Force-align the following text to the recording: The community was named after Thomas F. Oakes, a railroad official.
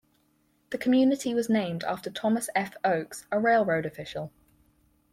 The 0.71 0.79
community 0.79 1.35
was 1.35 1.47
named 1.47 1.83
after 1.83 2.09
Thomas 2.09 2.49
F. 2.55 2.75
Oakes, 2.83 3.27
a 3.31 3.39
railroad 3.39 3.85
official. 3.85 4.31